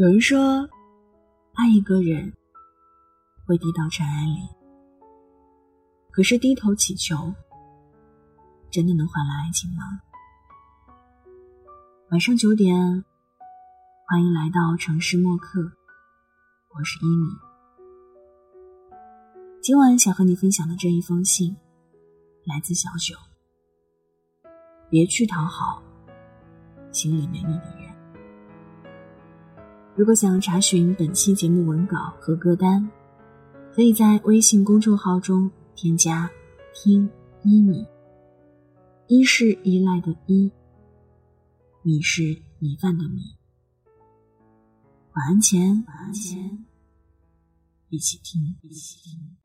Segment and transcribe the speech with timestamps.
[0.00, 0.66] 有人说，
[1.52, 2.32] 爱一个人
[3.44, 4.48] 会低到尘埃里，
[6.10, 7.34] 可是低头祈求，
[8.70, 10.00] 真的能换来爱情吗？
[12.08, 13.04] 晚上九点，
[14.08, 15.70] 欢迎来到城市默客，
[16.70, 17.26] 我是一米。
[19.60, 21.54] 今晚想和你分享的这一封信，
[22.46, 23.14] 来自小九。
[24.88, 25.82] 别去讨好
[26.90, 27.79] 心里没你的人。
[29.96, 32.88] 如果想查询本期节目文稿和歌单，
[33.74, 36.30] 可以在微信公众号中添加
[36.72, 37.08] “听
[37.42, 37.84] 一米”。
[39.08, 40.50] 一是依赖的依，
[41.82, 42.22] 米是
[42.60, 43.36] 米饭的米。
[45.12, 46.64] 晚安前，晚安前，
[47.88, 49.36] 一起听，一起听。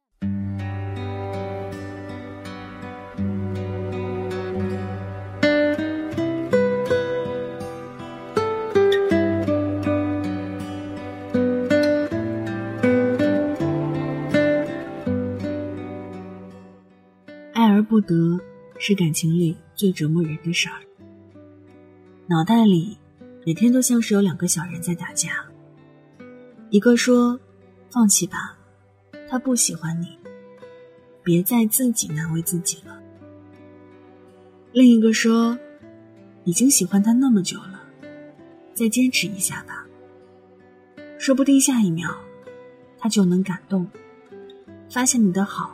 [17.96, 18.38] 不得
[18.78, 20.82] 是感情里最折磨人的事儿。
[22.28, 22.98] 脑袋里
[23.46, 25.46] 每天都像是有两个小人在打架，
[26.72, 27.40] 一个说
[27.90, 28.58] ：“放弃吧，
[29.30, 30.20] 他不喜欢你，
[31.24, 33.02] 别再自己难为自己了。”
[34.74, 35.58] 另一个说
[36.44, 37.82] ：“已经喜欢他那么久了，
[38.74, 39.88] 再坚持一下吧，
[41.18, 42.14] 说不定下一秒
[42.98, 43.88] 他就能感动，
[44.90, 45.74] 发现你的好。”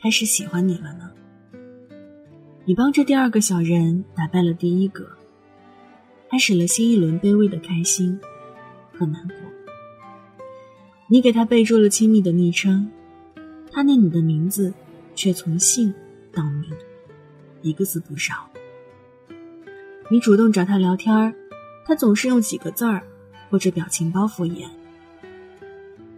[0.00, 1.10] 开始喜欢你了呢。
[2.64, 5.08] 你帮着第二个小人打败了第一个，
[6.30, 8.18] 开始了新一轮卑微的开心
[8.92, 9.36] 和难过。
[11.08, 12.88] 你给他备注了亲密的昵称，
[13.72, 14.72] 他念你的名字
[15.16, 15.92] 却从姓
[16.32, 16.70] 到名，
[17.62, 18.48] 一个字不少。
[20.10, 21.34] 你主动找他聊天
[21.84, 23.02] 他总是用几个字儿
[23.50, 24.68] 或者表情包敷衍。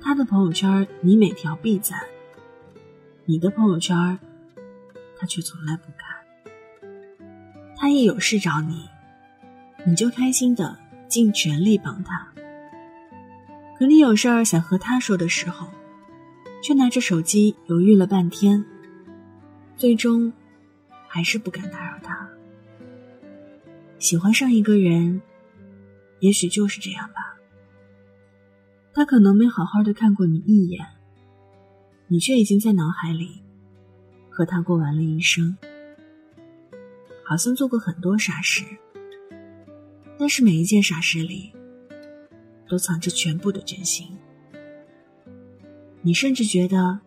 [0.02, 1.98] 他的朋友圈你每条必赞。
[3.30, 4.18] 你的朋友圈，
[5.16, 6.90] 他却从来不看。
[7.76, 8.88] 他一有事找你，
[9.86, 10.76] 你就开心的
[11.06, 12.26] 尽全力帮他。
[13.78, 15.68] 可你有事儿想和他说的时候，
[16.60, 18.64] 却拿着手机犹豫了半天，
[19.76, 20.32] 最终
[21.06, 22.28] 还是不敢打扰他。
[24.00, 25.22] 喜欢上一个人，
[26.18, 27.38] 也许就是这样吧。
[28.92, 30.84] 他可能没好好的看过你一眼。
[32.12, 33.40] 你却已经在脑海里
[34.28, 35.56] 和他过完了一生，
[37.22, 38.64] 好像做过很多傻事，
[40.18, 41.52] 但是每一件傻事里
[42.68, 44.08] 都藏着全部的真心。
[46.02, 46.98] 你甚至觉得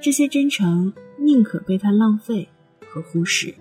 [0.00, 2.48] 这些真诚宁可被他浪费
[2.88, 3.54] 和忽视，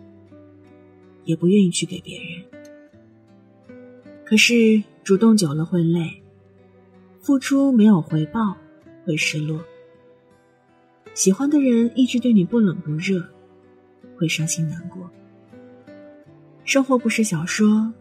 [1.26, 3.78] 也不愿意去给别人。
[4.24, 6.24] 可是主动久了会累，
[7.20, 8.56] 付出没有回报
[9.04, 9.62] 会失落。
[11.18, 13.28] 喜欢的人一直对你不冷不热，
[14.16, 15.10] 会伤心难过。
[16.64, 17.92] 生活不是小说，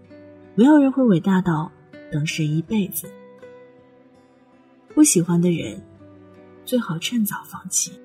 [0.55, 1.73] 没有人会伟大到
[2.13, 3.11] 等谁一辈子。
[4.95, 5.83] 不喜欢的人，
[6.67, 7.99] 最好趁早放弃。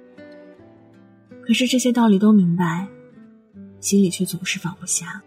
[1.42, 2.88] 可是这些道理都明白，
[3.82, 5.22] 心里却总是放不下。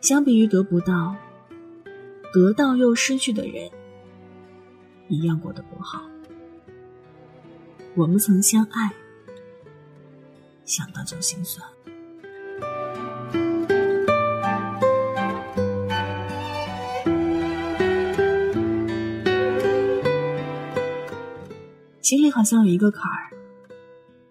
[0.00, 1.16] 相比于得不到，
[2.32, 3.68] 得到又失去的人，
[5.08, 6.08] 一样过得不好。
[7.96, 8.90] 我们曾相爱，
[10.64, 11.66] 想到就心酸。
[22.00, 23.30] 心里好像有一个坎儿，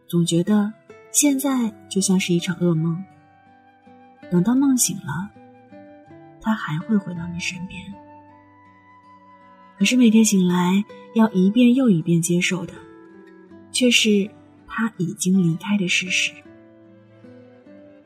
[0.07, 0.71] 总觉得
[1.11, 3.03] 现在就像是一场噩梦。
[4.31, 5.29] 等到梦醒了，
[6.41, 7.93] 他还会回到你身边。
[9.77, 10.83] 可是每天醒来，
[11.13, 12.73] 要一遍又一遍接受的。
[13.79, 14.29] 却是
[14.67, 16.34] 他已经离开的事实。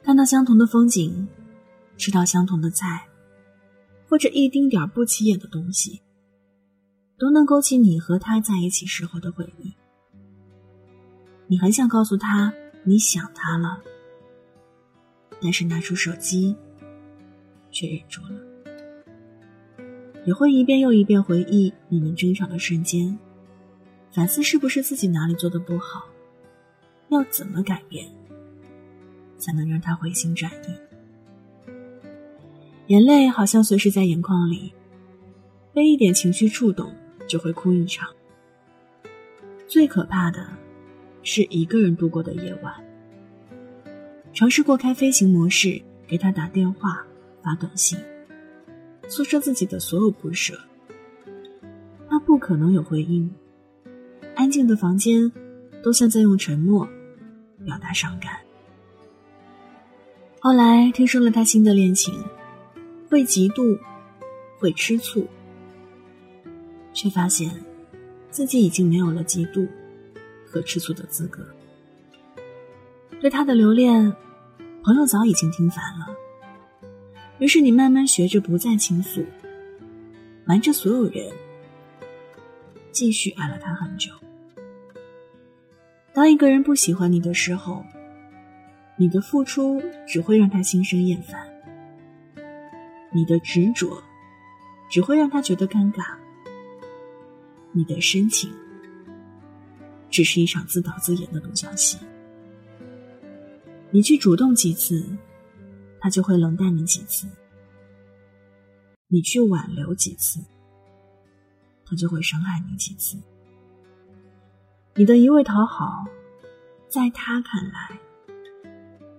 [0.04, 1.28] 看到相同的风景，
[1.98, 3.08] 吃到相同的菜，
[4.08, 6.00] 或者一丁点不起眼的东西，
[7.18, 9.74] 都能勾起你和他在一起时候的回忆。
[11.48, 12.54] 你很想告诉他
[12.84, 13.82] 你想他了，
[15.42, 16.56] 但是拿出手机，
[17.72, 19.84] 却忍住了。
[20.24, 23.18] 也会一遍又一遍回忆你们争吵的瞬间。
[24.14, 26.08] 反思是不是自己哪里做的不好，
[27.10, 28.08] 要怎么改变，
[29.40, 31.74] 才能让他回心转意？
[32.88, 34.72] 眼泪好像随时在眼眶里，
[35.74, 36.94] 被一点情绪触动
[37.28, 38.08] 就会哭一场。
[39.68, 40.48] 最可怕的，
[41.24, 42.72] 是一个人度过的夜晚。
[44.32, 47.04] 尝试过开飞行模式，给他打电话、
[47.42, 47.98] 发短信，
[49.08, 50.60] 诉说自己的所有不舍。
[52.08, 53.34] 他不可能有回应，
[54.36, 55.32] 安静的房间
[55.84, 56.88] 都像在用沉默
[57.66, 58.40] 表达伤感。
[60.40, 62.14] 后来听说了他新的恋情，
[63.10, 63.80] 会嫉妒，
[64.60, 65.26] 会吃醋，
[66.94, 67.50] 却发现
[68.30, 69.68] 自己已经没有了嫉妒
[70.46, 71.46] 和吃醋的资格。
[73.22, 74.14] 对他的留恋，
[74.84, 76.08] 朋友早已经听烦了。
[77.40, 79.24] 于是你慢慢学着不再倾诉，
[80.46, 81.32] 瞒着所有人，
[82.92, 84.12] 继续爱了他很久。
[86.14, 87.84] 当一个人不喜欢你的时候，
[88.98, 91.52] 你的付出只会让他心生厌烦，
[93.12, 94.04] 你的执着
[94.92, 96.16] 只会让他觉得尴尬，
[97.72, 98.54] 你的深情
[100.12, 101.98] 只是一场自导自演的独角戏。
[103.90, 105.04] 你去主动几次，
[106.00, 107.28] 他就会冷淡你几次；
[109.08, 110.40] 你去挽留几次，
[111.88, 113.18] 他就会伤害你几次。
[114.96, 116.06] 你的一味讨好，
[116.88, 118.00] 在他看来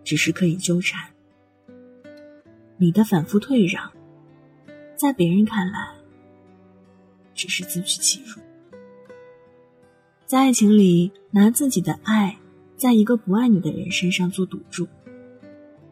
[0.05, 1.01] 只是可以纠缠；
[2.77, 3.91] 你的反复退让，
[4.95, 5.93] 在别人看来
[7.35, 8.41] 只是自取其辱。
[10.25, 12.37] 在爱情里，拿自己的爱。
[12.77, 14.87] 在一个不爱你的人身上做赌注，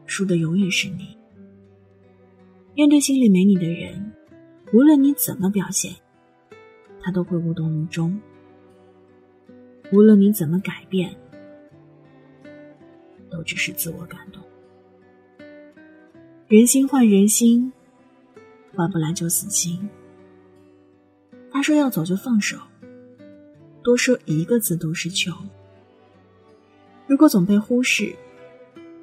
[0.04, 1.16] 输的永远是你。
[2.74, 4.12] 面对心里没你的人，
[4.72, 5.94] 无论你怎么表现，
[7.00, 8.20] 他都会无动于衷；
[9.92, 11.14] 无论你怎么改变，
[13.30, 14.42] 都只是自我感动。
[16.48, 17.70] 人心换人心，
[18.74, 19.90] 换不来就死心。
[21.50, 22.56] 他说要走就放手，
[23.82, 25.30] 多说一个字都是求。
[27.06, 28.16] 如果总被忽视，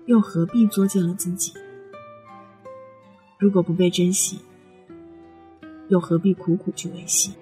[0.07, 1.53] 又何必作践了自己？
[3.37, 4.39] 如果不被珍惜，
[5.89, 7.33] 又何必苦苦去维系？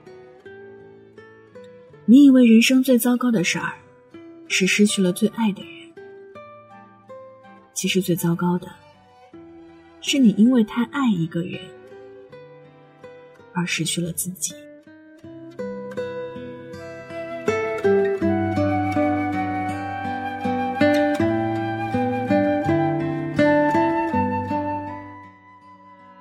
[2.10, 3.74] 你以为人生最糟糕的事儿
[4.48, 5.72] 是失去了最爱的人，
[7.74, 8.70] 其实最糟糕的
[10.00, 11.60] 是你因为太爱一个人
[13.52, 14.54] 而失去了自己。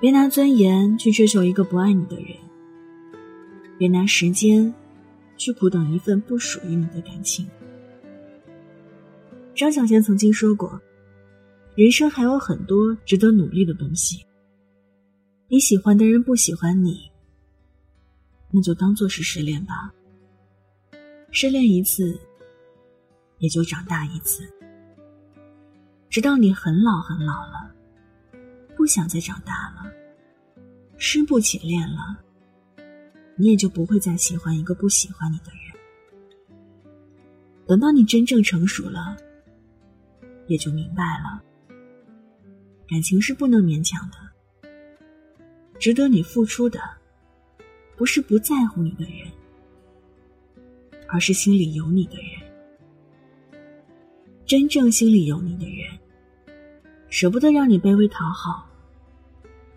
[0.01, 2.27] 别拿尊严去追求一个不爱你的人，
[3.79, 4.75] 别拿时间
[5.37, 7.49] 去苦等一份不属于你的感情。
[9.55, 10.81] 张小娴曾经说过
[11.75, 14.25] ：“人生还有很多值得努力的东西。
[15.49, 17.11] 你喜欢的人不喜欢你，
[18.51, 19.93] 那就当做是失恋吧。
[21.31, 22.19] 失恋一次，
[23.39, 24.43] 也就长大一次，
[26.11, 27.73] 直到你很老很老了。”
[28.77, 29.91] 不想再长大了，
[30.99, 32.19] 失不起恋了，
[33.37, 35.61] 你也就不会再喜欢一个不喜欢你的人。
[37.67, 39.17] 等到你真正成熟了，
[40.47, 41.43] 也就明白了，
[42.89, 44.17] 感情是不能勉强的。
[45.79, 46.81] 值得你付出的，
[47.97, 49.31] 不是不在乎你的人，
[51.09, 52.43] 而是心里有你的人。
[54.47, 55.99] 真正心里有你的人。
[57.09, 58.69] 舍不得让你卑微讨好，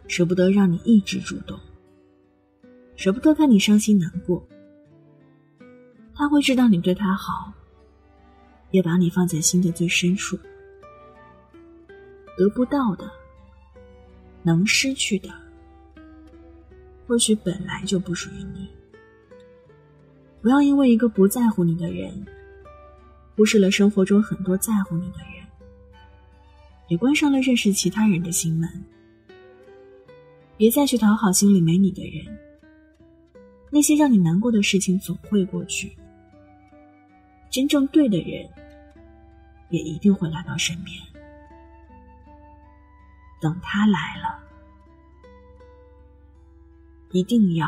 [0.07, 1.59] 舍不得让你一直主动，
[2.99, 4.45] 舍不得看你伤心难过。
[6.13, 7.53] 他会知道你对他好，
[8.71, 10.37] 也把你放在心的最深处。
[12.37, 13.09] 得不到的，
[14.43, 15.29] 能失去的，
[17.07, 18.67] 或许本来就不属于你。
[20.41, 22.11] 不要因为一个不在乎你的人，
[23.37, 25.45] 忽视了生活中很多在乎你的人。
[26.89, 28.69] 也关上了认识其他人的心门。
[30.57, 32.25] 别再去讨好心里没你的人。
[33.69, 35.95] 那些让你难过的事情总会过去。
[37.49, 38.49] 真正对的人，
[39.69, 40.97] 也一定会来到身边。
[43.41, 44.39] 等他来了，
[47.11, 47.67] 一定要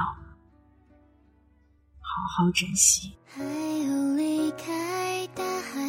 [2.00, 3.14] 好好珍惜。
[3.26, 5.80] 还有离开大海，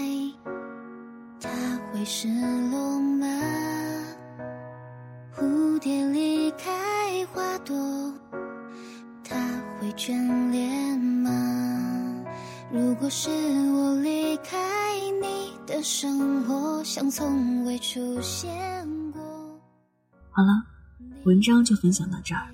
[1.40, 1.50] 他
[1.92, 2.92] 会是龙。
[5.82, 7.74] 蝶离开花朵，
[9.92, 10.12] 眷
[10.50, 12.24] 恋吗？
[12.72, 13.28] 如果是
[13.72, 14.56] 我离开
[15.20, 18.50] 你的生活，像从未出现
[19.12, 19.20] 过。
[20.30, 20.64] 好了，
[21.24, 22.48] 文章就分享到这儿。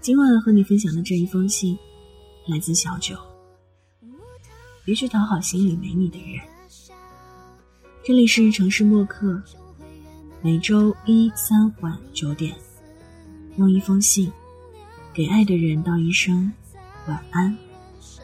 [0.00, 1.76] 今晚和你分享的这一封信，
[2.46, 3.16] 来自小九。
[4.84, 6.40] 别去讨好心里没你的人。
[8.02, 9.42] 这里是城市默客。
[10.40, 12.56] 每周一、三晚九点，
[13.56, 14.32] 用一封信
[15.14, 16.50] 给爱的人道一声
[17.06, 17.56] 晚安。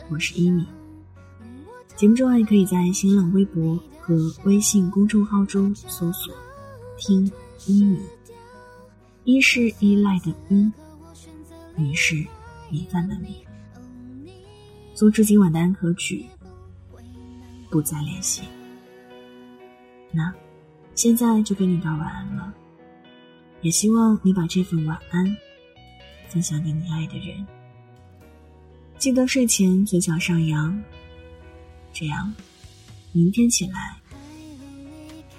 [0.08, 0.64] 我是一米。
[1.96, 6.32] 节目中还可以在新浪微博和微信公众号中搜索
[6.98, 7.30] “听
[7.66, 7.98] 一米”。
[9.24, 10.70] 一是依赖的依，
[11.74, 12.24] 米是
[12.70, 13.44] 米饭的米。
[14.94, 16.26] 送出今晚的安可曲，
[17.70, 18.42] 不再联系。
[20.12, 20.32] 那，
[20.94, 22.54] 现在就给你道晚安了。
[23.62, 25.36] 也希望你把这份晚安
[26.34, 27.46] 分享给你爱的人。
[28.98, 30.82] 记得睡前嘴角上扬，
[31.92, 32.34] 这样
[33.12, 33.94] 明天起来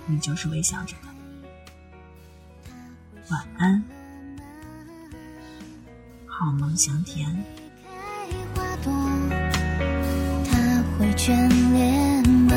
[0.05, 1.09] 你就是微笑着的。
[3.29, 3.83] 晚安，
[6.25, 7.27] 好梦香甜。
[10.45, 11.35] 他会眷
[11.73, 12.55] 恋吗？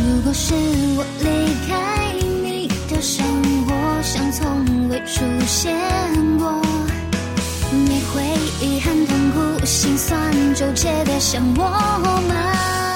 [0.00, 0.52] 如果是
[0.96, 3.24] 我离开你的生
[3.66, 5.78] 活像从未出现
[6.14, 6.27] 过，
[8.60, 10.18] 遗憾、痛苦、心酸、
[10.54, 11.62] 纠结的像我
[12.26, 12.87] 们？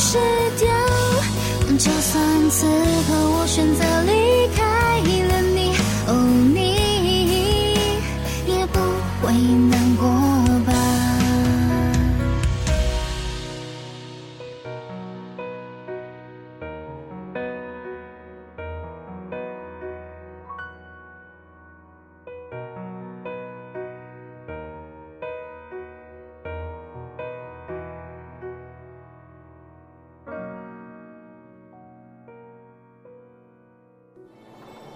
[0.00, 0.16] 失
[0.60, 0.68] 掉。
[1.76, 4.27] 就算此刻我选择离